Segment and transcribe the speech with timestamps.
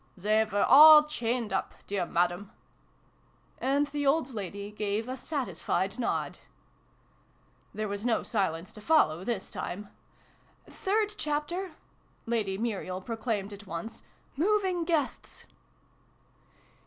[0.17, 2.51] "They were all chained up, dear Madam!"
[3.59, 6.39] And the old lady gave a satisfied nod.
[7.71, 9.89] There was no silence to follow, this time."
[10.65, 11.73] Third Chapter!"
[12.25, 14.01] Lady Muriel proclaimed at once,"
[14.35, 15.45] Moving Guests